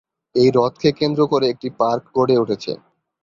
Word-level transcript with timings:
এই 0.35 0.49
হ্রদকে 0.51 0.89
কেন্দ্র 0.99 1.21
করে 1.31 1.45
একটি 1.49 1.67
পার্ক 1.79 2.03
গড়ে 2.15 2.35
উঠেছে। 2.37 2.71